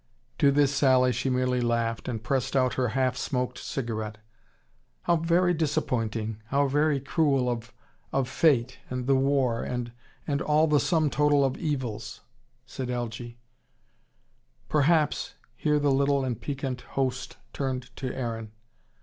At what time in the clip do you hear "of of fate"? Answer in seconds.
7.47-8.79